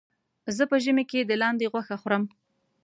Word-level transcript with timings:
زه 0.55 0.63
په 0.71 0.75
ژمي 0.83 1.05
کې 1.11 1.19
د 1.25 1.31
لاندې 1.41 1.71
غوښه 1.71 1.95
خورم. 2.01 2.23